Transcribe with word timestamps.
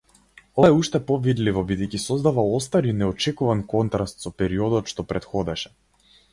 Ова 0.59 0.69
е 0.69 0.73
уште 0.77 0.99
повидливо 1.09 1.63
бидејќи 1.73 1.99
создава 2.05 2.47
остар 2.61 2.89
и 2.89 2.95
неочекуван 3.03 3.63
контраст 3.77 4.27
со 4.29 4.35
периодот 4.43 4.93
што 4.95 5.09
претходеше. 5.13 5.75